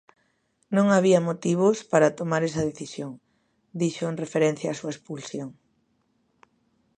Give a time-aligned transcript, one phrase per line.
[0.75, 3.11] "Non había motivos para tomar esa decisión",
[3.81, 5.49] dixo en referencia á súa expulsión.